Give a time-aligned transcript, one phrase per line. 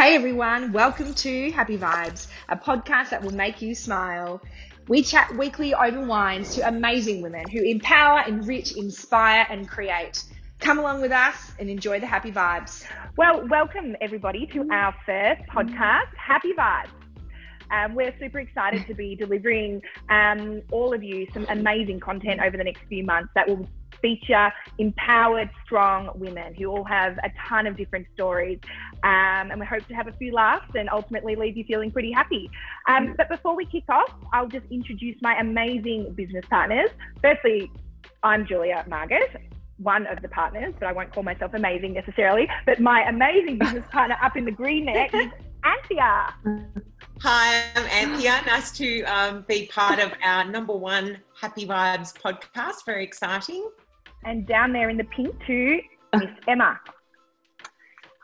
[0.00, 4.40] Hey everyone, welcome to Happy Vibes, a podcast that will make you smile.
[4.88, 10.24] We chat weekly over wines to amazing women who empower, enrich, inspire, and create.
[10.58, 12.86] Come along with us and enjoy the happy vibes.
[13.18, 16.88] Well, welcome everybody to our first podcast, Happy Vibes.
[17.70, 22.56] Um, we're super excited to be delivering um, all of you some amazing content over
[22.56, 23.68] the next few months that will
[24.00, 28.58] feature empowered, strong women who all have a ton of different stories.
[29.02, 32.12] Um, and we hope to have a few laughs and ultimately leave you feeling pretty
[32.12, 32.50] happy.
[32.86, 36.90] Um, but before we kick off, I'll just introduce my amazing business partners.
[37.22, 37.70] Firstly,
[38.22, 39.36] I'm Julia Margaret,
[39.78, 42.48] one of the partners, but I won't call myself amazing necessarily.
[42.66, 45.30] But my amazing business partner up in the green there is
[45.64, 46.34] Anthea.
[47.22, 48.42] Hi, I'm Anthea.
[48.46, 52.86] Nice to um, be part of our number one Happy Vibes podcast.
[52.86, 53.70] Very exciting.
[54.24, 55.80] And down there in the pink too,
[56.14, 56.78] Miss Emma.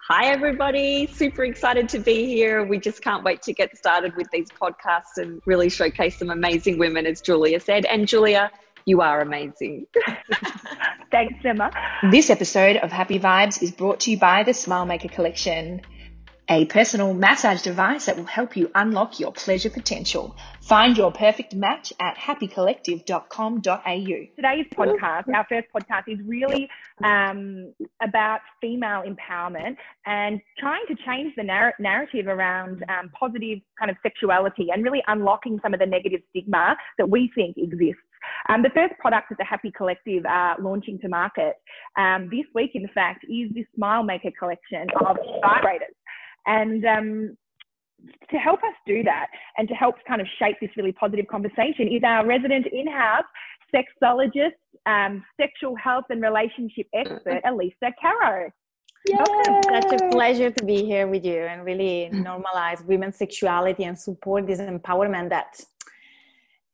[0.09, 1.09] Hi, everybody.
[1.09, 2.65] Super excited to be here.
[2.65, 6.79] We just can't wait to get started with these podcasts and really showcase some amazing
[6.79, 7.87] women, as Julia said.
[7.87, 8.53] And Julia,
[8.85, 9.89] you are amazing.
[11.11, 11.73] Thanks, Emma.
[12.13, 15.81] This episode of Happy Vibes is brought to you by the Smile Maker Collection
[16.49, 20.37] a personal massage device that will help you unlock your pleasure potential.
[20.61, 23.61] Find your perfect match at happycollective.com.au.
[24.37, 26.69] Today's podcast, our first podcast, is really
[27.03, 33.91] um, about female empowerment and trying to change the narr- narrative around um, positive kind
[33.91, 38.01] of sexuality and really unlocking some of the negative stigma that we think exists.
[38.49, 41.57] Um, the first product that the Happy Collective are launching to market
[41.97, 45.95] um, this week, in fact, is this Smile Maker collection of vibrators.
[46.47, 47.37] And um,
[48.31, 49.27] to help us do that
[49.59, 53.25] and to help kind of shape this really positive conversation is our resident in-house
[53.75, 54.53] sexologist,
[54.87, 58.51] um, sexual health and relationship expert, Elisa Caro.
[59.09, 64.47] Such a pleasure to be here with you and really normalize women's sexuality and support
[64.47, 65.61] this empowerment that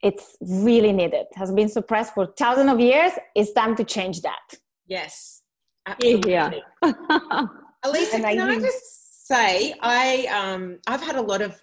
[0.02, 1.26] it's really needed.
[1.30, 3.12] It has been suppressed for thousands of years.
[3.34, 4.54] It's time to change that.
[4.86, 5.42] Yes,
[5.86, 6.32] absolutely.
[6.32, 6.50] Yeah.
[7.84, 9.01] Elisa, can I just
[9.32, 11.60] say I um, I've had a lot of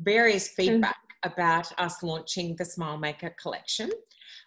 [0.00, 0.54] various mm.
[0.54, 1.32] feedback mm.
[1.32, 3.90] about us launching the Smile Maker collection.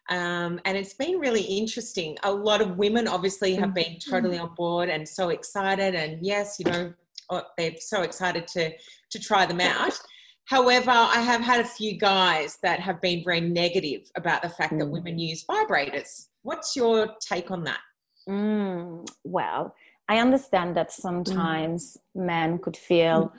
[0.09, 2.17] Um, and it's been really interesting.
[2.23, 4.09] A lot of women obviously have been mm.
[4.09, 5.93] totally on board and so excited.
[5.93, 6.93] And yes, you know,
[7.29, 8.71] oh, they're so excited to
[9.11, 9.99] to try them out.
[10.45, 14.79] However, I have had a few guys that have been very negative about the fact
[14.79, 15.29] that women mm.
[15.29, 16.29] use vibrators.
[16.41, 17.81] What's your take on that?
[18.27, 19.75] Mm, well,
[20.09, 22.25] I understand that sometimes mm.
[22.25, 23.31] men could feel mm.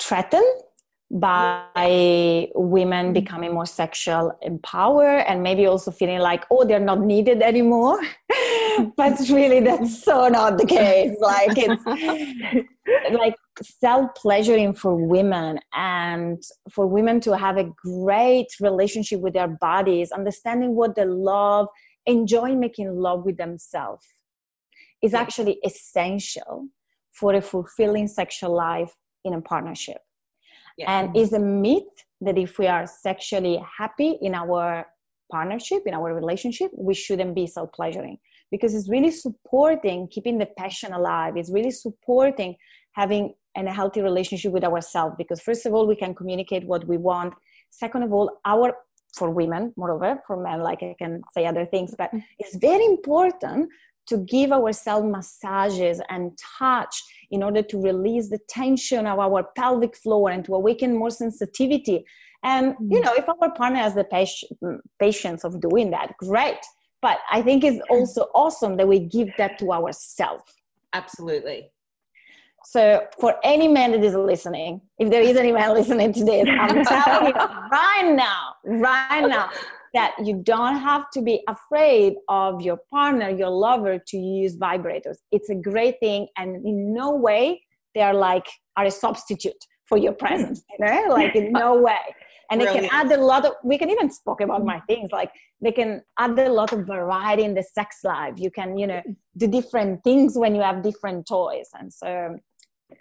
[0.00, 0.62] threatened
[1.10, 3.14] by women mm.
[3.14, 7.98] becoming more sexual empowered and maybe also feeling like oh they're not needed anymore
[8.96, 11.86] but really that's so not the case like it's
[13.12, 19.48] like self pleasuring for women and for women to have a great relationship with their
[19.48, 21.68] bodies understanding what they love
[22.04, 24.06] enjoying making love with themselves
[25.02, 26.68] is actually essential
[27.12, 28.94] for a fulfilling sexual life
[29.24, 29.98] in a partnership.
[30.76, 31.00] Yeah.
[31.00, 31.82] And is a myth
[32.20, 34.86] that if we are sexually happy in our
[35.30, 38.18] partnership, in our relationship, we shouldn't be self pleasuring
[38.50, 41.36] because it's really supporting keeping the passion alive.
[41.36, 42.56] It's really supporting
[42.92, 46.96] having a healthy relationship with ourselves because, first of all, we can communicate what we
[46.96, 47.34] want.
[47.70, 48.74] Second of all, our
[49.14, 52.22] for women, moreover, for men, like I can say other things, but mm.
[52.38, 53.68] it's very important
[54.08, 59.96] to give ourselves massages and touch in order to release the tension of our pelvic
[59.96, 62.04] floor and to awaken more sensitivity.
[62.42, 63.04] And, you mm.
[63.04, 64.06] know, if our partner has the
[64.98, 66.60] patience of doing that, great.
[67.00, 70.52] But I think it's also awesome that we give that to ourselves.
[70.92, 71.70] Absolutely.
[72.64, 76.48] So, for any man that is listening, if there is any man listening to this,
[76.60, 77.32] I'm telling you
[77.72, 79.50] right now, right now,
[79.94, 85.18] that you don't have to be afraid of your partner, your lover to use vibrators.
[85.32, 87.62] It's a great thing, and in no way
[87.94, 88.46] they are like
[88.76, 90.62] are a substitute for your presence.
[90.70, 91.98] You know, like in no way.
[92.50, 92.82] And Brilliant.
[92.84, 93.52] they can add a lot of.
[93.62, 95.30] We can even spoke about my things like
[95.60, 98.34] they can add a lot of variety in the sex life.
[98.36, 99.02] You can, you know,
[99.36, 102.38] do different things when you have different toys, and so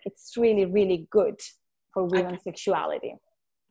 [0.06, 1.40] it's really, really good
[1.94, 3.16] for women's sexuality.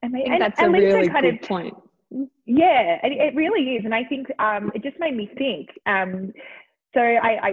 [0.03, 1.75] I think and, that's and a really good of, point
[2.11, 5.69] yeah, it, it really is, and I think um, it just made me think.
[5.87, 6.33] Um,
[6.95, 7.51] so I, I,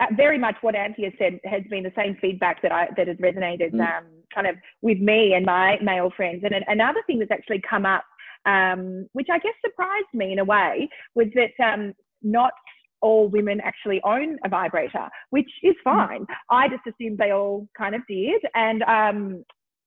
[0.00, 3.08] uh, very much what Auntie has said has been the same feedback that I that
[3.08, 3.80] has resonated mm.
[3.80, 4.04] um,
[4.34, 6.42] kind of with me and my male friends.
[6.44, 8.04] And another thing that's actually come up,
[8.44, 12.52] um, which I guess surprised me in a way, was that um, not
[13.00, 16.06] all women actually own a vibrator, which is mm.
[16.06, 16.26] fine.
[16.50, 18.42] I just assumed they all kind of did.
[18.54, 19.44] And um,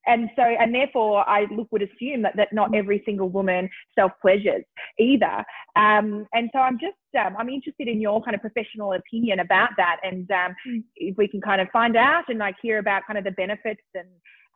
[0.07, 4.12] and so and therefore I look would assume that that not every single woman self
[4.21, 4.63] pleasures
[4.98, 5.44] either.
[5.75, 6.95] Um, and so I'm just
[7.25, 10.83] um, I'm interested in your kind of professional opinion about that, and um, mm.
[10.95, 13.81] if we can kind of find out and like hear about kind of the benefits
[13.94, 14.07] and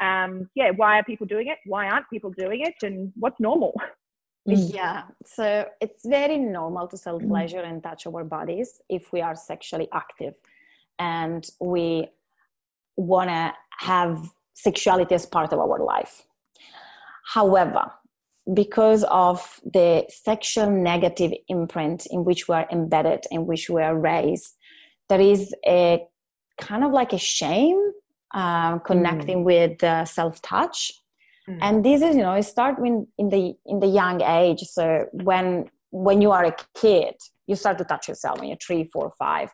[0.01, 1.59] um, yeah, why are people doing it?
[1.65, 2.73] Why aren't people doing it?
[2.81, 3.73] And what's normal?
[4.45, 9.35] Yeah, so it's very normal to self pleasure and touch our bodies if we are
[9.35, 10.33] sexually active
[10.97, 12.07] and we
[12.95, 14.29] want to have
[14.67, 16.23] sexuality as part of our life.
[17.33, 17.91] However,
[18.53, 23.97] because of the sexual negative imprint in which we are embedded, in which we are
[23.97, 24.55] raised,
[25.09, 26.03] there is a
[26.59, 27.79] kind of like a shame
[28.33, 29.43] uh, connecting mm.
[29.43, 30.91] with uh, self touch.
[31.49, 31.57] Mm.
[31.61, 34.61] And this is, you know, it starts in, in the in the young age.
[34.61, 37.15] So when when you are a kid,
[37.47, 39.49] you start to touch yourself when you're three, four, five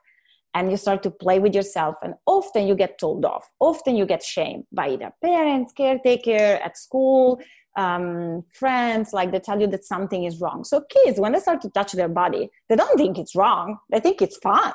[0.57, 3.47] and you start to play with yourself and often you get told off.
[3.59, 7.39] Often you get shamed by either parents caretaker at school
[7.77, 10.63] um, friends like they tell you that something is wrong.
[10.63, 13.77] So kids when they start to touch their body they don't think it's wrong.
[13.91, 14.73] They think it's fun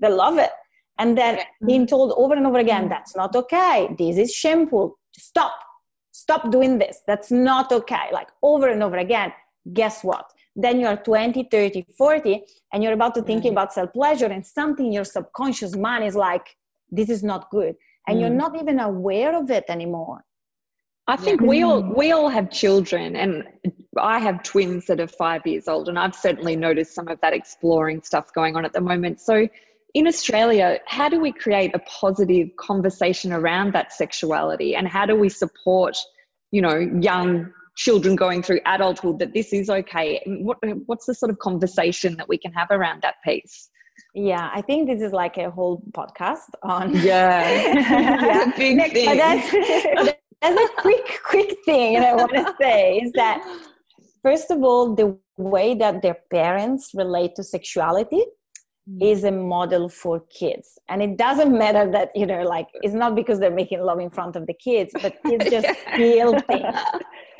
[0.00, 0.50] they love it.
[0.98, 3.94] And then being told over and over again that's not okay.
[3.96, 4.98] This is shameful.
[5.16, 5.54] Stop.
[6.10, 7.00] Stop doing this.
[7.06, 8.06] That's not okay.
[8.12, 9.32] Like over and over again
[9.72, 12.42] guess what then you're 20 30 40
[12.72, 16.16] and you're about to thinking about self pleasure and something in your subconscious mind is
[16.16, 16.56] like
[16.90, 17.74] this is not good
[18.06, 18.20] and mm.
[18.20, 20.24] you're not even aware of it anymore
[21.06, 21.46] I think yeah.
[21.46, 23.44] we all we all have children and
[23.98, 27.32] I have twins that are 5 years old and I've certainly noticed some of that
[27.32, 29.20] exploring stuff going on at the moment.
[29.20, 29.48] So
[29.94, 35.16] in Australia, how do we create a positive conversation around that sexuality and how do
[35.16, 35.96] we support,
[36.52, 37.52] you know, young
[37.84, 40.08] children going through adulthood that this is okay
[40.48, 43.70] what, what's the sort of conversation that we can have around that piece
[44.14, 47.40] yeah i think this is like a whole podcast on yeah,
[47.80, 48.52] yeah.
[48.56, 49.06] big thing.
[49.06, 49.50] But that's,
[50.42, 53.38] that's a quick quick thing and i want to say is that
[54.22, 58.22] first of all the way that their parents relate to sexuality
[58.90, 59.12] Mm.
[59.12, 63.14] is a model for kids and it doesn't matter that you know like it's not
[63.14, 66.74] because they're making love in front of the kids but kids just feel things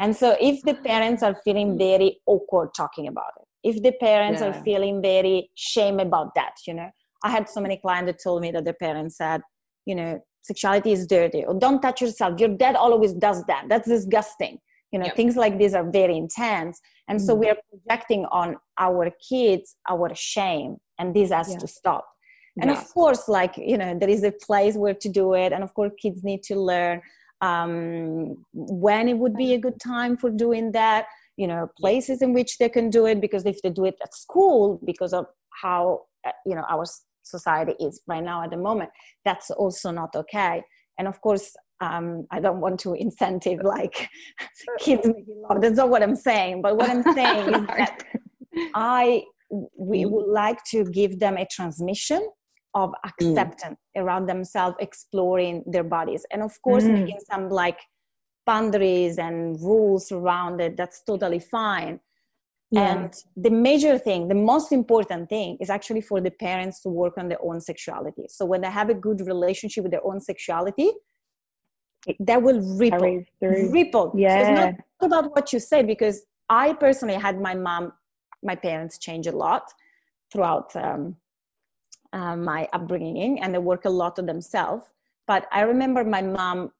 [0.00, 4.40] and so if the parents are feeling very awkward talking about it if the parents
[4.40, 4.48] yeah.
[4.48, 6.90] are feeling very shame about that you know
[7.22, 9.40] i had so many clients that told me that their parents said
[9.86, 13.88] you know sexuality is dirty or don't touch yourself your dad always does that that's
[13.88, 14.58] disgusting
[14.92, 15.16] you know yep.
[15.16, 17.26] things like these are very intense and mm-hmm.
[17.26, 21.58] so we are projecting on our kids our shame and this has yeah.
[21.58, 22.06] to stop
[22.60, 25.62] and of course like you know there is a place where to do it and
[25.62, 27.00] of course kids need to learn
[27.40, 31.06] um, when it would be a good time for doing that
[31.36, 34.14] you know places in which they can do it because if they do it at
[34.14, 35.26] school because of
[35.62, 36.84] how uh, you know our
[37.22, 38.90] society is right now at the moment
[39.24, 40.62] that's also not okay
[40.98, 44.08] and of course um, I don't want to incentive like
[44.80, 45.62] kids making love.
[45.62, 46.60] That's not what I'm saying.
[46.60, 48.04] But what I'm saying is that
[48.74, 49.22] I
[49.76, 50.10] we mm.
[50.10, 52.28] would like to give them a transmission
[52.74, 52.94] of mm.
[53.04, 54.02] acceptance mm.
[54.02, 56.92] around themselves, exploring their bodies, and of course mm.
[56.92, 57.78] making some like
[58.46, 60.76] boundaries and rules around it.
[60.76, 62.00] That's totally fine.
[62.72, 62.92] Yeah.
[62.92, 67.18] And the major thing, the most important thing is actually for the parents to work
[67.18, 68.26] on their own sexuality.
[68.28, 70.92] So when they have a good relationship with their own sexuality,
[72.18, 77.14] that will ripple ripple yeah so it's not about what you say because i personally
[77.14, 77.92] had my mom
[78.42, 79.64] my parents change a lot
[80.32, 81.16] throughout um,
[82.12, 84.86] uh, my upbringing and they work a lot on themselves
[85.26, 86.70] but i remember my mom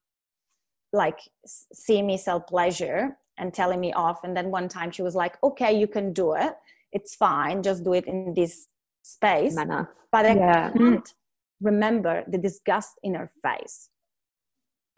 [0.93, 5.15] like seeing me sell pleasure and telling me off and then one time she was
[5.15, 6.55] like okay you can do it
[6.93, 8.67] it's fine just do it in this
[9.03, 9.89] space Manner.
[10.11, 10.71] but i yeah.
[10.73, 11.15] can't
[11.61, 13.91] remember the disgust in her face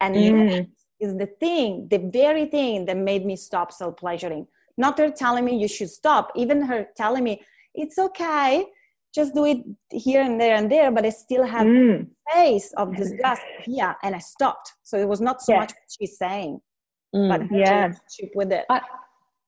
[0.03, 0.49] and mm.
[0.49, 0.67] that
[0.99, 4.47] is the thing, the very thing that made me stop self pleasuring.
[4.77, 7.41] Not her telling me you should stop, even her telling me
[7.75, 8.65] it's okay,
[9.13, 9.57] just do it
[9.91, 12.07] here and there and there, but I still have mm.
[12.31, 14.73] face of disgust here, and I stopped.
[14.83, 15.59] So it was not so yeah.
[15.59, 16.59] much what she's saying,
[17.15, 17.29] mm.
[17.29, 17.93] but yeah,
[18.35, 18.65] with it.
[18.69, 18.81] I,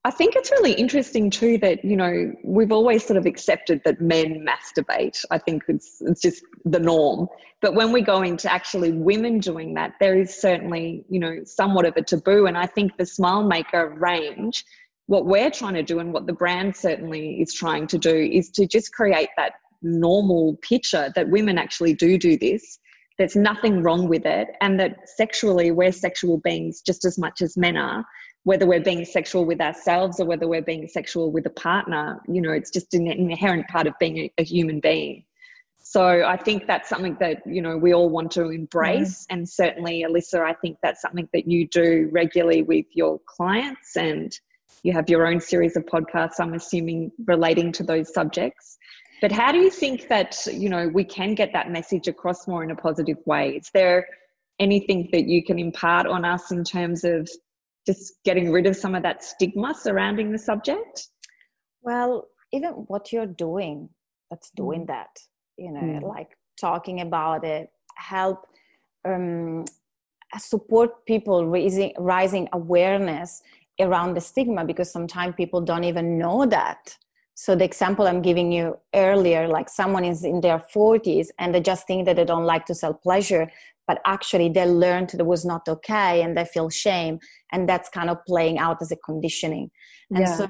[0.04, 4.00] I think it's really interesting too that, you know, we've always sort of accepted that
[4.00, 5.26] men masturbate.
[5.32, 7.28] I think it's, it's just the norm.
[7.60, 11.86] But when we go into actually women doing that, there is certainly, you know, somewhat
[11.86, 12.46] of a taboo.
[12.46, 14.64] And I think the Smile Maker range,
[15.08, 18.50] what we're trying to do and what the brand certainly is trying to do is
[18.50, 22.80] to just create that normal picture that women actually do do this
[23.18, 27.56] there's nothing wrong with it and that sexually we're sexual beings just as much as
[27.56, 28.04] men are
[28.44, 32.42] whether we're being sexual with ourselves or whether we're being sexual with a partner you
[32.42, 35.24] know it's just an inherent part of being a, a human being
[35.78, 39.26] so i think that's something that you know we all want to embrace mm.
[39.36, 44.40] and certainly elisa i think that's something that you do regularly with your clients and
[44.84, 48.78] you have your own series of podcasts i'm assuming relating to those subjects
[49.22, 52.64] but how do you think that you know we can get that message across more
[52.64, 54.06] in a positive way is there
[54.60, 57.30] anything that you can impart on us in terms of
[57.86, 61.10] just getting rid of some of that stigma surrounding the subject
[61.82, 63.90] well even what you're doing
[64.30, 64.88] that's doing mm.
[64.88, 65.20] that
[65.58, 66.02] you know mm.
[66.04, 68.48] like talking about it help
[69.06, 69.66] um,
[70.38, 73.42] support people raising rising awareness
[73.80, 76.98] around the stigma because sometimes people don't even know that.
[77.38, 81.60] So the example i'm giving you earlier like someone is in their 40s and they
[81.60, 83.52] just think that they don't like to sell pleasure
[83.88, 87.20] but actually they learned that it was not okay and they feel shame.
[87.52, 89.72] And that's kind of playing out as a conditioning.
[90.10, 90.38] And yeah.
[90.38, 90.50] so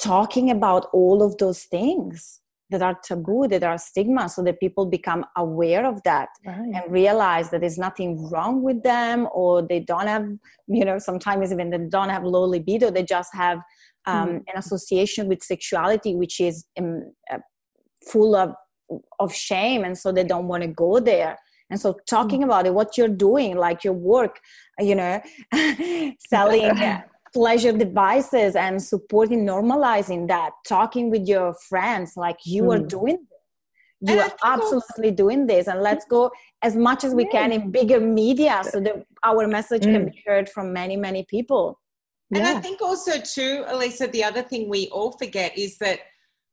[0.00, 4.86] talking about all of those things that are taboo that are stigma so that people
[4.86, 6.56] become aware of that right.
[6.56, 10.28] and realize that there's nothing wrong with them or they don't have
[10.66, 13.58] you know sometimes even they don't have low libido they just have
[14.06, 14.36] um, mm.
[14.36, 17.38] an association with sexuality which is um, uh,
[18.06, 18.52] full of
[19.18, 21.38] of shame and so they don't want to go there
[21.70, 22.44] and so talking mm.
[22.44, 24.40] about it what you're doing like your work
[24.78, 25.20] you know
[26.28, 26.70] selling
[27.38, 32.74] pleasure devices and supporting normalizing that talking with your friends like you mm.
[32.74, 37.14] are doing this you and are absolutely doing this and let's go as much as
[37.14, 39.92] we can in bigger media so that our message mm.
[39.92, 41.78] can be heard from many many people
[42.34, 42.54] and yeah.
[42.56, 46.00] i think also too elisa the other thing we all forget is that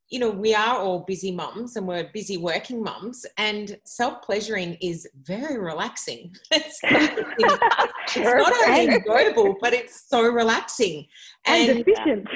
[0.10, 4.78] you know, we are all busy mums and we're busy working mums, and self pleasuring
[4.82, 6.36] is very relaxing.
[6.52, 11.08] It's, it's not only enjoyable, but it's so relaxing
[11.46, 12.28] and, and efficient.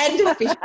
[0.00, 0.58] And efficient,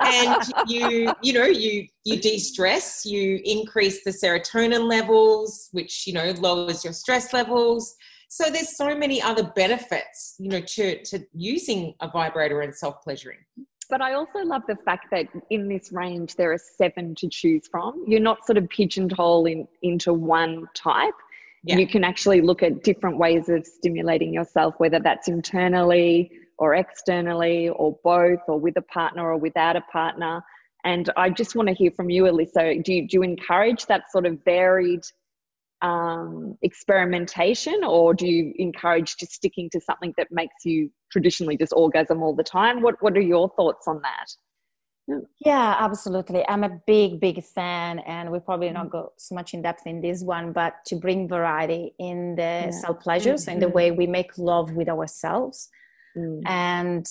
[0.00, 6.30] and you, you know, you you de-stress, you increase the serotonin levels, which you know
[6.38, 7.94] lowers your stress levels.
[8.28, 13.02] So there's so many other benefits, you know, to to using a vibrator and self
[13.02, 13.38] pleasuring.
[13.94, 17.68] But I also love the fact that in this range there are seven to choose
[17.68, 18.02] from.
[18.08, 21.14] You're not sort of pigeonholed in, into one type.
[21.62, 21.76] Yeah.
[21.76, 27.68] You can actually look at different ways of stimulating yourself, whether that's internally or externally
[27.68, 30.42] or both, or with a partner or without a partner.
[30.82, 32.74] And I just want to hear from you, Elisa.
[32.82, 35.04] Do you, do you encourage that sort of varied
[35.82, 41.72] um, experimentation, or do you encourage just sticking to something that makes you traditionally just
[41.74, 42.80] orgasm all the time?
[42.80, 44.26] What What are your thoughts on that?
[45.44, 46.48] Yeah, absolutely.
[46.48, 50.00] I'm a big, big fan, and we probably not go so much in depth in
[50.00, 52.70] this one, but to bring variety in the yeah.
[52.70, 53.50] self pleasures mm-hmm.
[53.50, 55.68] and the way we make love with ourselves,
[56.16, 56.40] mm.
[56.46, 57.06] and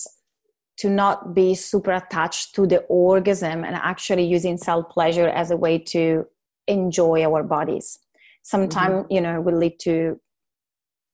[0.78, 5.56] to not be super attached to the orgasm and actually using self pleasure as a
[5.56, 6.26] way to
[6.66, 8.00] enjoy our bodies
[8.44, 9.12] sometimes mm-hmm.
[9.12, 10.20] you know will lead to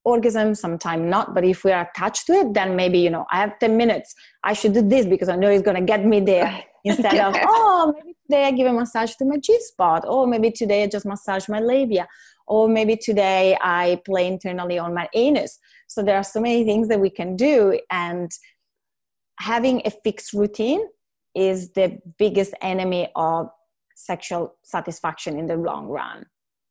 [0.05, 1.35] orgasm sometimes not.
[1.35, 4.15] But if we are attached to it then maybe you know i have 10 minutes.
[4.45, 6.65] I should do this because i know it's going to get me there.
[6.85, 10.05] Instead of oh maybe today i give a massage to my g spot.
[10.07, 12.07] Or maybe today i just massage my labia.
[12.47, 15.59] Or maybe today i play internally on my anus.
[15.87, 17.79] So there are so many things that we can do.
[17.91, 18.31] And
[19.39, 20.83] having a fixed routine
[21.35, 23.51] is the biggest enemy of
[23.95, 26.25] sexual satisfaction in the long run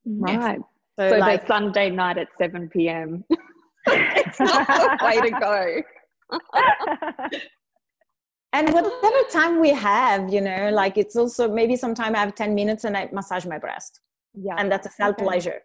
[0.06, 0.60] Right.
[1.00, 3.24] So, so like, the Sunday night at 7 p.m.
[3.88, 5.82] it's not way to go.
[8.54, 12.54] and whatever time we have, you know, like it's also maybe sometime I have 10
[12.54, 14.02] minutes and I massage my breast.
[14.34, 14.56] Yeah.
[14.58, 15.62] And that's a self pleasure.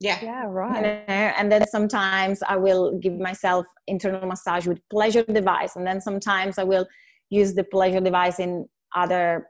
[0.00, 0.18] Yeah.
[0.22, 0.76] Yeah, right.
[0.76, 1.32] You know?
[1.36, 5.76] And then sometimes I will give myself internal massage with pleasure device.
[5.76, 6.86] And then sometimes I will
[7.30, 9.46] use the pleasure device in other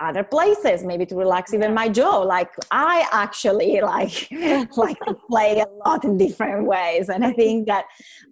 [0.00, 2.18] other places maybe to relax even my jaw.
[2.18, 4.28] Like i actually like
[4.76, 7.08] like to play a lot in different ways.
[7.08, 7.86] And i think that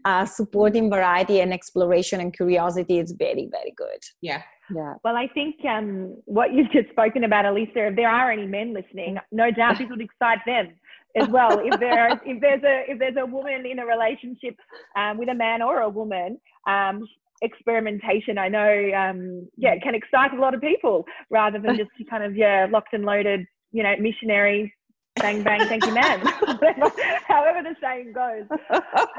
[0.05, 4.03] uh, supporting variety and exploration and curiosity is very very good.
[4.21, 4.43] Yeah.
[4.75, 4.95] Yeah.
[5.05, 8.73] Well i think um, what you've just spoken about elisa if there are any men
[8.73, 10.75] listening no doubt this would excite them
[11.17, 11.61] as well.
[11.63, 14.57] If there if there's a if there's a woman in a relationship
[14.97, 17.07] um, with a man or a woman um,
[17.45, 22.25] experimentation I know um, yeah can excite a lot of people rather than just kind
[22.25, 24.71] of yeah locked and loaded you know missionaries
[25.17, 26.21] bang bang thank you man
[27.29, 28.47] however the saying goes.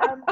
[0.10, 0.24] Um,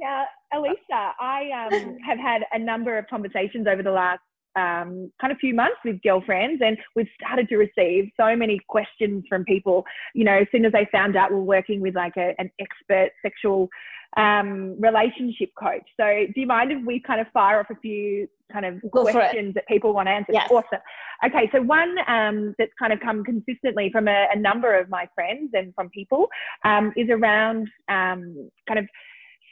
[0.00, 0.24] now
[0.54, 4.20] Elisa I um, have had a number of conversations over the last
[4.56, 9.24] um, kind of few months with girlfriends, and we've started to receive so many questions
[9.28, 9.84] from people.
[10.14, 13.10] You know, as soon as they found out we're working with like a, an expert
[13.22, 13.68] sexual
[14.16, 15.84] um, relationship coach.
[15.98, 19.04] So, do you mind if we kind of fire off a few kind of Go
[19.04, 20.34] questions that people want answered?
[20.34, 20.50] Yes.
[20.50, 20.80] Awesome.
[21.24, 25.08] Okay, so one um, that's kind of come consistently from a, a, number of my
[25.14, 26.28] friends and from people
[26.64, 28.86] um, is around um, kind of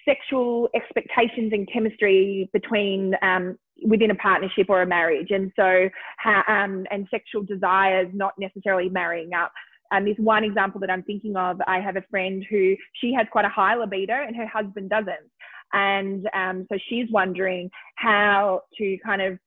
[0.06, 5.88] sexual expectations and chemistry between um, within a partnership or a marriage, and so
[6.18, 9.52] how um, and sexual desires not necessarily marrying up.
[9.92, 13.26] And this one example that I'm thinking of, I have a friend who she has
[13.30, 15.30] quite a high libido and her husband doesn't.
[15.72, 19.38] And um, so she's wondering how to kind of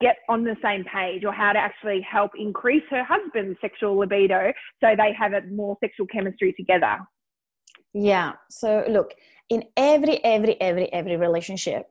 [0.00, 4.52] get on the same page or how to actually help increase her husband's sexual libido
[4.82, 6.98] so they have a more sexual chemistry together.
[7.94, 8.32] Yeah.
[8.50, 9.14] So look,
[9.48, 11.88] in every, every, every, every relationship,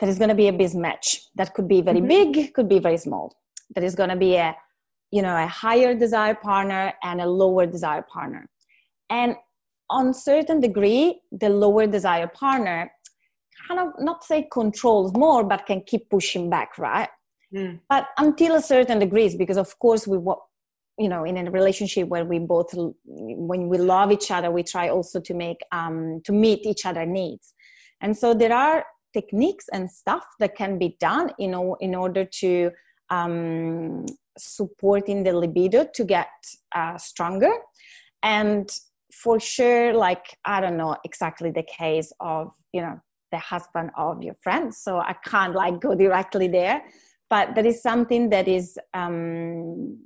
[0.00, 1.26] there is going to be a mismatch.
[1.36, 2.32] That could be very mm-hmm.
[2.32, 3.36] big, could be very small.
[3.74, 4.56] There is going to be a
[5.12, 8.48] you know a higher desire partner and a lower desire partner.
[9.10, 9.36] And
[9.90, 12.90] on certain degree the lower desire partner
[13.68, 17.10] kind of not say controls more but can keep pushing back right?
[17.54, 17.80] Mm.
[17.86, 20.40] but until a certain degrees because of course we want
[20.98, 22.70] you know in a relationship where we both
[23.04, 27.04] when we love each other we try also to make um to meet each other
[27.04, 27.54] needs.
[28.00, 32.24] And so there are techniques and stuff that can be done you know in order
[32.40, 32.70] to
[33.12, 34.06] um,
[34.38, 36.28] supporting the libido to get
[36.74, 37.52] uh, stronger.
[38.22, 38.70] And
[39.12, 42.98] for sure like i don't know exactly the case of you know
[43.30, 46.82] the husband of your friend so i can't like go directly there.
[47.30, 49.98] But that is something that is um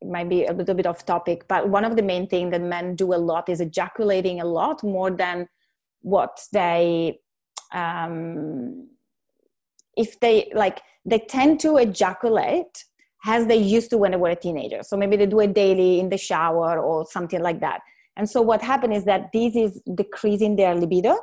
[0.00, 2.62] it might be a little bit off topic but one of the main things that
[2.62, 5.46] men do a lot is ejaculating a lot more than
[6.00, 7.20] what they
[7.74, 8.88] um
[9.98, 12.86] if they like they tend to ejaculate
[13.24, 14.82] as they used to when they were a teenager.
[14.82, 17.80] So maybe they do it daily in the shower or something like that.
[18.16, 21.16] And so what happened is that this is decreasing their libido.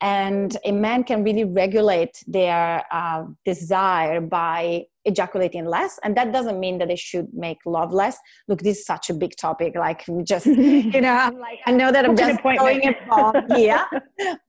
[0.00, 6.00] And a man can really regulate their uh, desire by ejaculating less.
[6.02, 8.18] And that doesn't mean that they should make love less.
[8.48, 9.76] Look, this is such a big topic.
[9.76, 13.84] Like, just, you know, I'm like, I know that I'm just it bomb here.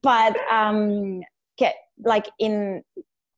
[0.02, 1.22] but um,
[1.56, 2.82] get, like in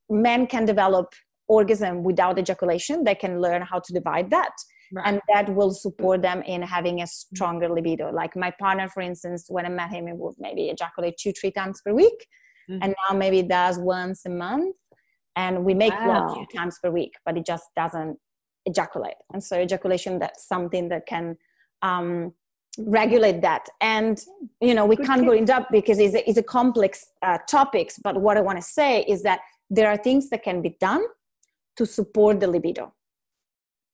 [0.09, 1.13] men can develop
[1.49, 4.53] orgasm without ejaculation they can learn how to divide that
[4.93, 5.07] right.
[5.07, 9.47] and that will support them in having a stronger libido like my partner for instance
[9.49, 12.27] when i met him he would maybe ejaculate two three times per week
[12.71, 12.83] mm-hmm.
[12.83, 14.75] and now maybe does once a month
[15.37, 16.09] and we make wow.
[16.09, 18.19] love few times per week but it just doesn't
[18.65, 21.37] ejaculate and so ejaculation that's something that can
[21.83, 22.33] um,
[22.79, 24.25] regulate that and
[24.61, 25.29] you know we Good can't tip.
[25.29, 28.59] go in depth because it's a, it's a complex uh, topics but what i want
[28.59, 31.03] to say is that there are things that can be done
[31.77, 32.93] to support the libido.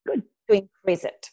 [0.07, 0.23] Good.
[0.51, 1.29] to increase it.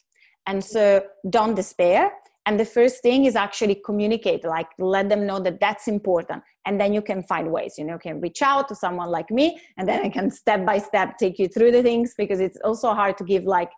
[0.46, 2.12] And so don't despair.
[2.46, 6.42] And the first thing is actually communicate like let them know that that's important.
[6.66, 9.60] And then you can find ways you know can reach out to someone like me
[9.78, 12.92] and then i can step by step take you through the things because it's also
[12.92, 13.70] hard to give like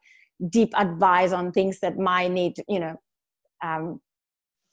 [0.49, 3.01] deep advice on things that might need you know
[3.63, 4.01] um,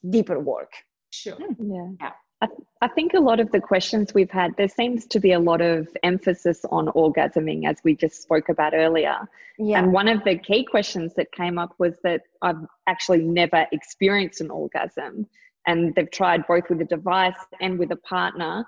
[0.08, 0.72] deeper work.
[1.10, 1.36] Sure.
[1.38, 2.12] Yeah, yeah.
[2.42, 5.32] I, th- I, think a lot of the questions we've had, there seems to be
[5.32, 9.18] a lot of emphasis on orgasming, as we just spoke about earlier.
[9.58, 9.78] Yeah.
[9.78, 14.40] And one of the key questions that came up was that I've actually never experienced
[14.40, 15.26] an orgasm.
[15.66, 18.64] And they've tried both with a device and with a partner.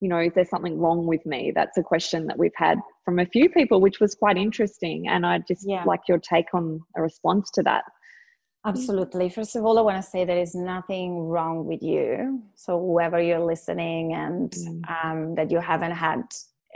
[0.00, 1.50] You know, is there something wrong with me?
[1.52, 5.08] That's a question that we've had from a few people, which was quite interesting.
[5.08, 5.82] And I just yeah.
[5.84, 7.82] like your take on a response to that.
[8.66, 9.28] Absolutely.
[9.28, 12.42] First of all, I want to say there is nothing wrong with you.
[12.56, 15.04] So, whoever you're listening and mm.
[15.04, 16.22] um, that you haven't had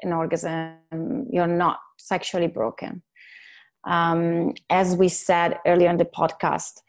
[0.02, 3.02] an orgasm, you're not sexually broken.
[3.84, 6.80] Um, as we said earlier in the podcast,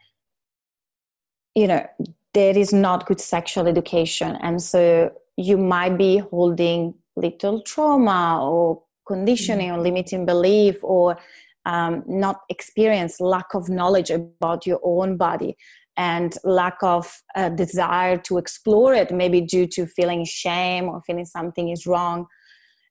[1.56, 1.86] you know,
[2.34, 4.38] there is not good sexual education.
[4.42, 9.78] And so you might be holding little trauma or conditioning mm.
[9.78, 11.18] or limiting belief or
[11.65, 15.56] um, not experience, lack of knowledge about your own body,
[15.97, 21.26] and lack of uh, desire to explore it, maybe due to feeling shame or feeling
[21.26, 22.26] something is wrong.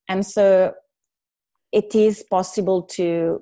[0.09, 0.75] And so
[1.73, 3.41] it is possible to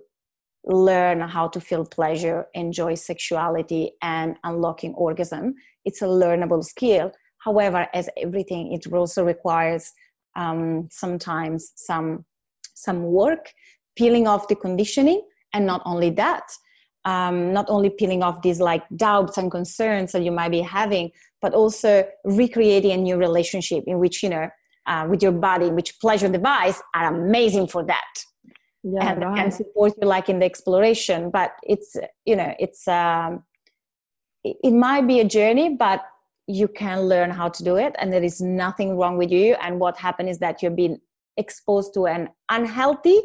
[0.64, 5.54] learn how to feel pleasure, enjoy sexuality, and unlocking orgasm.
[5.84, 7.12] It's a learnable skill.
[7.38, 9.92] However, as everything, it also requires
[10.36, 12.24] um, sometimes some
[12.74, 13.52] some work
[13.98, 15.20] peeling off the conditioning
[15.52, 16.46] and not only that
[17.04, 21.10] um, not only peeling off these like doubts and concerns that you might be having
[21.42, 24.48] but also recreating a new relationship in which you know
[24.86, 28.14] uh, with your body which pleasure device are amazing for that
[28.82, 29.36] yeah, and right.
[29.36, 31.30] can support you like in the exploration.
[31.30, 33.44] But it's you know it's um,
[34.44, 36.04] it, it might be a journey, but
[36.46, 39.56] you can learn how to do it, and there is nothing wrong with you.
[39.60, 41.00] And what happened is that you've been
[41.36, 43.20] exposed to an unhealthy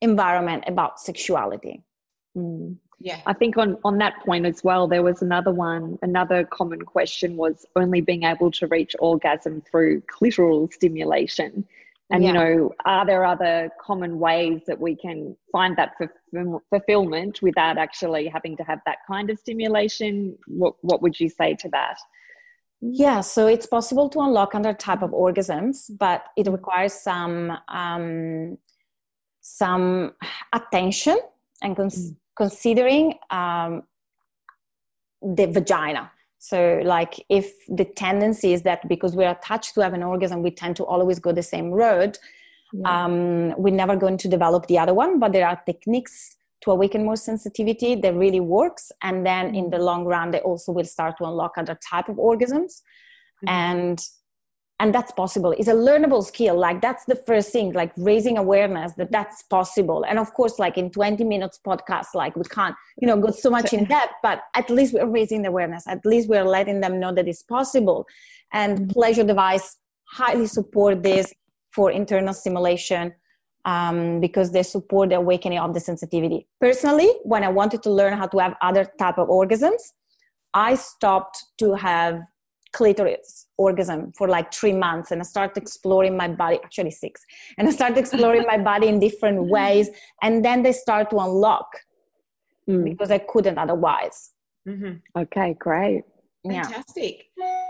[0.00, 1.82] environment about sexuality.
[2.36, 2.76] Mm.
[2.98, 3.20] Yeah.
[3.26, 7.36] I think on, on that point as well, there was another one, another common question
[7.36, 11.66] was only being able to reach orgasm through clitoral stimulation.
[12.10, 12.28] And, yeah.
[12.28, 15.92] you know, are there other common ways that we can find that
[16.70, 20.38] fulfillment without actually having to have that kind of stimulation?
[20.46, 21.98] What, what would you say to that?
[22.80, 28.56] Yeah, so it's possible to unlock other type of orgasms, but it requires some um,
[29.46, 30.12] some
[30.52, 31.16] attention
[31.62, 32.16] and cons- mm.
[32.36, 33.84] considering um,
[35.22, 36.10] the vagina.
[36.38, 40.50] So, like, if the tendency is that because we're attached to have an orgasm, we
[40.50, 42.18] tend to always go the same road,
[42.72, 43.04] yeah.
[43.04, 45.20] um, we're never going to develop the other one.
[45.20, 49.78] But there are techniques to awaken more sensitivity that really works, and then in the
[49.78, 49.84] mm.
[49.84, 52.82] long run, they also will start to unlock other type of orgasms.
[53.44, 53.48] Mm-hmm.
[53.48, 53.98] And
[54.78, 55.52] and that's possible.
[55.52, 56.58] It's a learnable skill.
[56.58, 60.04] Like that's the first thing like raising awareness that that's possible.
[60.06, 63.48] And of course like in 20 minutes podcast like we can't you know go so
[63.50, 65.86] much in depth but at least we're raising the awareness.
[65.86, 68.06] At least we're letting them know that it's possible.
[68.52, 68.90] And mm-hmm.
[68.90, 71.32] pleasure device highly support this
[71.72, 73.14] for internal stimulation
[73.64, 76.46] um, because they support the awakening of the sensitivity.
[76.60, 79.92] Personally when i wanted to learn how to have other type of orgasms
[80.54, 82.20] i stopped to have
[82.76, 87.24] clitoris orgasm for like three months and I started exploring my body, actually six,
[87.56, 89.88] and I started exploring my body in different ways.
[90.22, 91.68] And then they start to unlock
[92.68, 92.84] mm.
[92.84, 94.32] because I couldn't otherwise.
[94.68, 95.20] Mm-hmm.
[95.22, 96.02] Okay, great.
[96.46, 97.26] Fantastic.
[97.38, 97.64] Yeah.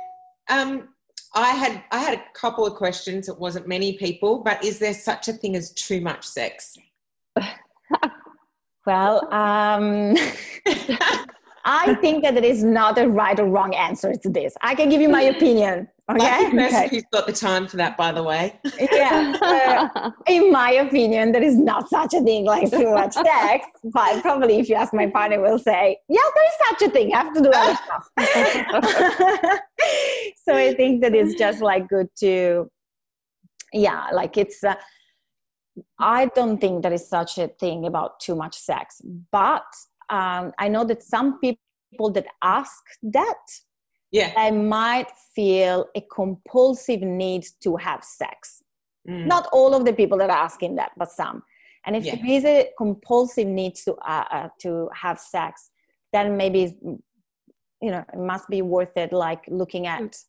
[0.49, 0.89] Um,
[1.35, 3.29] I had I had a couple of questions.
[3.29, 6.77] It wasn't many people, but is there such a thing as too much sex?
[8.87, 10.17] well, um,
[11.69, 14.55] I think that there is not a right or wrong answer to this.
[14.63, 15.89] I can give you my opinion.
[16.09, 16.53] Okay.
[16.53, 18.57] Like who's got the time for that, by the way.
[18.81, 20.11] yeah.
[20.29, 23.67] in my opinion, there is not such a thing like too much sex.
[23.83, 27.13] But probably if you ask my partner, will say, yeah, there is such a thing.
[27.13, 28.09] I have to do other stuff.
[30.45, 32.71] so I think that it's just like good to,
[33.73, 34.63] yeah, like it's.
[34.63, 34.77] Uh,
[35.99, 39.03] I don't think there is such a thing about too much sex,
[39.33, 39.65] but
[40.09, 43.35] um, I know that some people that ask that,
[44.13, 48.63] yeah, I might feel a compulsive need to have sex.
[49.09, 49.27] Mm.
[49.27, 51.43] Not all of the people that are asking that, but some.
[51.85, 52.17] And if yeah.
[52.17, 55.71] there is a compulsive need to uh, uh, to have sex,
[56.13, 59.13] then maybe you know it must be worth it.
[59.13, 60.23] Like looking at mm.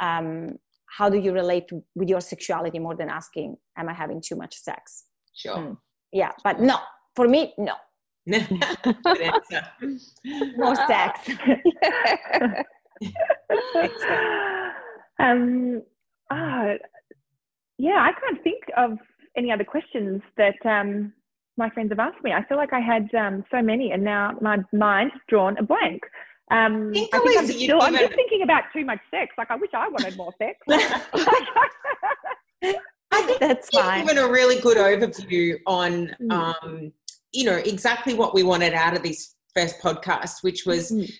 [0.00, 4.36] um, how do you relate with your sexuality more than asking, "Am I having too
[4.36, 5.56] much sex?" Sure.
[5.56, 5.76] Mm.
[6.12, 6.78] Yeah, but no,
[7.16, 7.74] for me, no.
[10.56, 11.28] More sex.
[15.18, 15.82] um,
[16.30, 16.74] oh,
[17.78, 18.98] yeah, I can't think of
[19.36, 21.12] any other questions that um,
[21.56, 22.32] my friends have asked me.
[22.32, 26.02] I feel like I had um, so many, and now my mind's drawn a blank.
[26.50, 29.34] Um, I think I'm, still, I'm just thinking about too much sex.
[29.38, 30.58] Like I wish I wanted more sex.
[33.14, 34.06] I think that's fine.
[34.06, 36.32] given a really good overview on mm.
[36.32, 36.92] um,
[37.32, 41.10] you know, exactly what we wanted out of this first podcast, which was mm-hmm.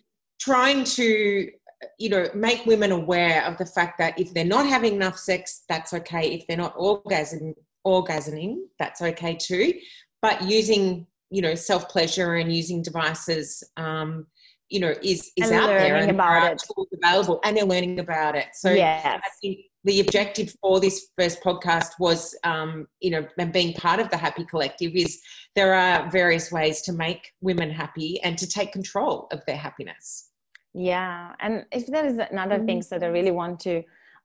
[0.41, 1.51] trying to,
[1.99, 5.63] you know, make women aware of the fact that if they're not having enough sex,
[5.69, 6.33] that's okay.
[6.33, 7.55] If they're not orgasm,
[7.87, 9.75] orgasming, that's okay too.
[10.21, 14.27] But using, you know, self pleasure and using devices, um,
[14.73, 16.63] you know, is is and out there and about it.
[17.05, 18.47] available, and they're learning about it.
[18.55, 19.05] So yes.
[19.05, 24.01] I think the objective for this first podcast was, um, you know, and being part
[24.01, 25.21] of the Happy Collective is
[25.55, 30.31] there are various ways to make women happy and to take control of their happiness.
[30.73, 32.67] Yeah, and if there is another mm-hmm.
[32.67, 33.83] thing that I really want to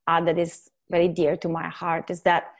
[0.08, 2.54] add that is very dear to my heart is that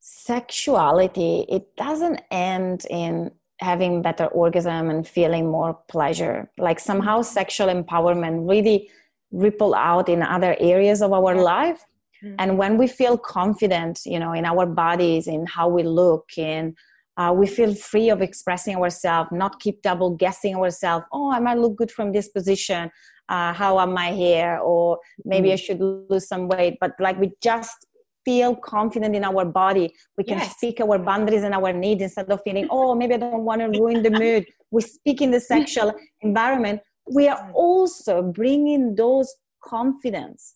[0.00, 6.50] sexuality it doesn't end in having better orgasm and feeling more pleasure.
[6.58, 7.34] Like somehow mm-hmm.
[7.34, 8.90] sexual empowerment really
[9.30, 11.84] ripple out in other areas of our life
[12.22, 12.34] Mm-hmm.
[12.38, 16.74] And when we feel confident, you know, in our bodies, in how we look, in
[17.16, 21.04] uh, we feel free of expressing ourselves, not keep double guessing ourselves.
[21.12, 22.90] Oh, I might look good from this position.
[23.28, 24.58] Uh, how am I here?
[24.62, 25.52] Or maybe mm-hmm.
[25.52, 26.78] I should lose some weight.
[26.80, 27.86] But like we just
[28.24, 29.94] feel confident in our body.
[30.16, 30.56] We can yes.
[30.56, 33.78] speak our boundaries and our needs instead of feeling, oh, maybe I don't want to
[33.78, 34.46] ruin the mood.
[34.70, 36.80] We speak in the sexual environment.
[37.12, 40.54] We are also bringing those confidence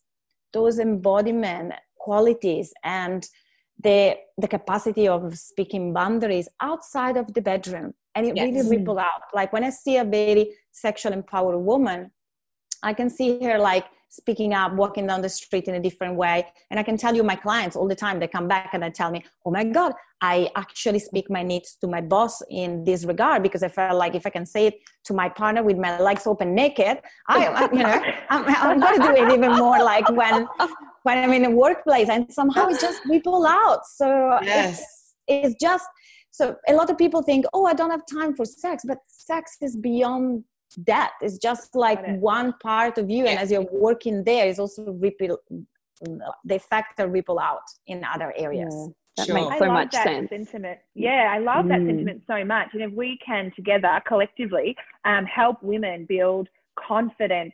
[0.55, 3.27] those embodiment qualities and
[3.83, 8.45] the the capacity of speaking boundaries outside of the bedroom and it yes.
[8.45, 12.09] really ripple out like when i see a very sexual empowered woman
[12.83, 16.45] i can see her like speaking up walking down the street in a different way
[16.69, 18.89] and i can tell you my clients all the time they come back and they
[18.89, 23.05] tell me oh my god i actually speak my needs to my boss in this
[23.05, 25.99] regard because i felt like if i can say it to my partner with my
[25.99, 30.07] legs open naked i you know i'm, I'm going to do it even more like
[30.09, 30.47] when
[31.03, 34.79] when i'm in a workplace and somehow it just ripple out so yes.
[35.27, 35.85] it's, it's just
[36.31, 39.57] so a lot of people think oh i don't have time for sex but sex
[39.61, 40.43] is beyond
[40.85, 43.31] that it's just like one part of you yeah.
[43.31, 45.37] and as you're working there is also ripple
[46.43, 48.93] the factor ripple out in other areas yeah.
[49.17, 49.35] That sure.
[49.35, 50.29] makes so much sense.
[50.29, 50.79] Sentiment.
[50.93, 51.87] Yeah, I love that mm.
[51.87, 52.67] sentiment so much.
[52.73, 57.53] And if we can together collectively um, help women build confidence,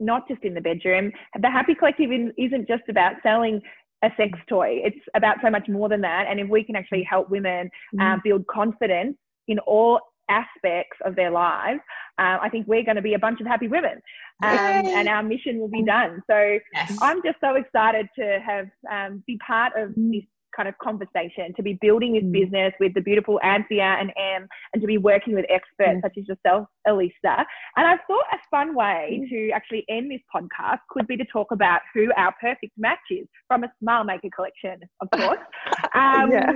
[0.00, 3.60] not just in the bedroom, the Happy Collective isn't just about selling
[4.02, 4.80] a sex toy.
[4.82, 6.26] It's about so much more than that.
[6.28, 8.22] And if we can actually help women um, mm.
[8.24, 9.16] build confidence
[9.48, 11.80] in all aspects of their lives,
[12.18, 14.00] uh, I think we're going to be a bunch of happy women
[14.42, 16.22] um, and our mission will be done.
[16.30, 16.98] So yes.
[17.00, 20.24] I'm just so excited to have um, be part of this
[20.56, 22.32] kind of conversation, to be building this mm.
[22.32, 26.02] business with the beautiful Anthea and Em, and to be working with experts mm.
[26.02, 27.46] such as yourself, Elisa.
[27.76, 29.28] And I thought a fun way mm.
[29.30, 33.26] to actually end this podcast could be to talk about who our perfect match is
[33.48, 35.38] from a Smile Maker collection, of course.
[35.94, 36.52] Um, yeah.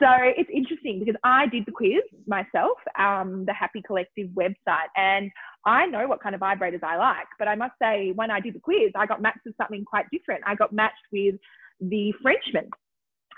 [0.00, 5.30] So it's interesting because I did the quiz myself, um, the Happy Collective website, and
[5.64, 7.26] I know what kind of vibrators I like.
[7.38, 10.06] But I must say, when I did the quiz, I got matched with something quite
[10.10, 10.42] different.
[10.46, 11.36] I got matched with
[11.80, 12.68] the Frenchman,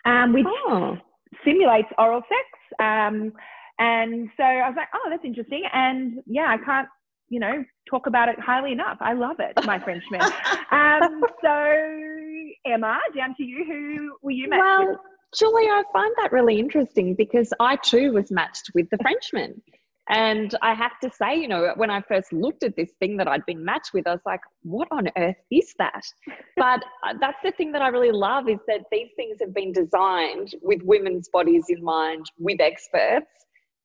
[0.04, 0.96] um, which oh.
[1.44, 2.78] simulates oral sex.
[2.78, 3.32] Um,
[3.78, 5.64] and so I was like, oh, that's interesting.
[5.72, 6.88] And yeah, I can't,
[7.28, 8.98] you know, talk about it highly enough.
[9.00, 10.20] I love it, my Frenchman.
[10.70, 11.94] um, so
[12.66, 13.64] Emma, down to you.
[13.64, 14.98] Who were you matched well, with?
[15.36, 19.60] Julie, I find that really interesting because I too was matched with the Frenchman.
[20.10, 23.26] And I have to say, you know, when I first looked at this thing that
[23.26, 26.02] I'd been matched with, I was like, what on earth is that?
[26.56, 29.72] But uh, that's the thing that I really love is that these things have been
[29.72, 33.30] designed with women's bodies in mind, with experts.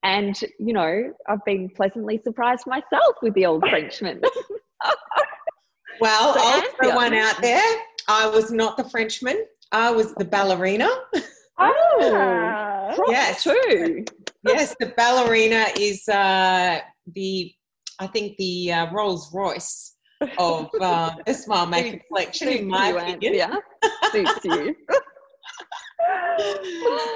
[0.04, 4.22] And, you know, I've been pleasantly surprised myself with the old Frenchman.
[6.02, 7.64] well, so I'll throw one out there.
[8.10, 10.90] I was not the Frenchman, I was the ballerina.
[11.60, 14.06] Oh, yes, too.
[14.44, 16.80] yes, the ballerina is uh,
[17.14, 17.52] the,
[18.00, 19.98] I think the uh, Rolls Royce
[20.38, 23.34] of uh, the Smile Maker collection, in my opinion.
[23.34, 23.56] Yeah,
[24.12, 24.76] suits you.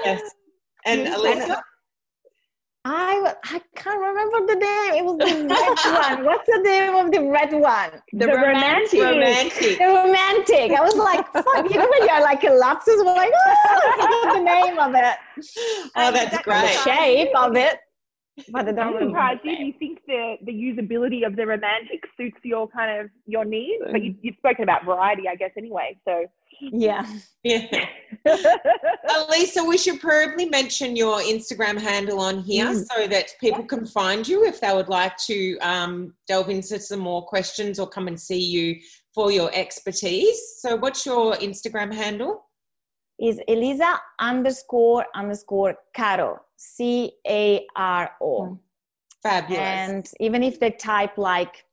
[0.04, 0.20] yes,
[0.84, 1.62] and Elisa.
[2.86, 4.94] I I can't remember the name.
[4.94, 6.24] It was the red one.
[6.26, 8.02] What's the name of the red one?
[8.12, 9.00] The, the romantic.
[9.00, 9.78] romantic.
[9.78, 10.70] The romantic.
[10.72, 11.70] I was like, fuck.
[11.70, 15.90] You know when you're like a lapses, I'm like, oh, I the name of it.
[15.96, 16.60] Oh, that's great.
[16.60, 17.78] The shape of it.
[18.50, 19.52] But the I'm surprised you.
[19.52, 24.02] You think the the usability of the romantic suits your kind of your needs, but
[24.02, 25.96] you, you've spoken about variety, I guess, anyway.
[26.06, 26.26] So
[26.60, 27.06] yeah.
[27.42, 27.86] Yeah.
[28.26, 32.84] Elisa, we should probably mention your Instagram handle on here mm.
[32.90, 33.66] so that people yeah.
[33.66, 37.86] can find you if they would like to um, delve into some more questions or
[37.88, 38.76] come and see you
[39.14, 40.40] for your expertise.
[40.58, 42.44] So, what's your Instagram handle?
[43.20, 48.58] Is Elisa underscore underscore Caro, C A R O.
[49.22, 49.58] Fabulous.
[49.58, 51.64] And even if they type like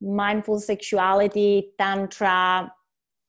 [0.00, 2.70] mindful sexuality, tantra,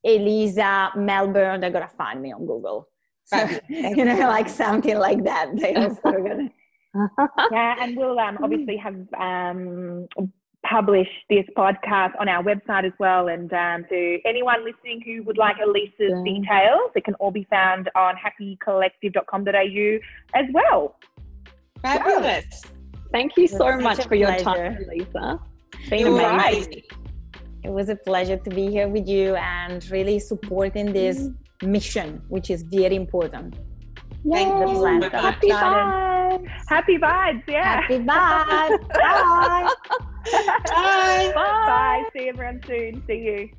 [0.08, 2.88] Elisa Melbourne, they're gonna find me on Google.
[3.28, 5.54] So, you know, like something like that.
[5.58, 6.50] They also gonna.
[7.52, 10.08] yeah, and we'll um, obviously have um,
[10.66, 13.28] publish this podcast on our website as well.
[13.28, 16.24] And um, to anyone listening who would like Elisa's yeah.
[16.24, 20.00] details, it can all be found on happycollective.com.au
[20.34, 20.96] as well.
[21.82, 22.62] Fabulous.
[23.12, 25.40] Thank you so much for your time, Lisa.
[25.90, 26.84] Been amazing.
[26.88, 27.07] Right.
[27.64, 31.72] It was a pleasure to be here with you and really supporting this mm-hmm.
[31.72, 33.56] mission, which is very important.
[34.30, 35.10] Thank you.
[35.10, 36.48] Happy vibes.
[36.68, 37.44] Happy vibes.
[37.48, 37.82] Yeah.
[37.82, 38.88] Happy vibes.
[38.94, 39.74] Bye.
[40.26, 40.52] Bye.
[40.72, 41.32] Bye.
[41.36, 42.04] Bye.
[42.14, 43.04] See everyone soon.
[43.08, 43.50] See you.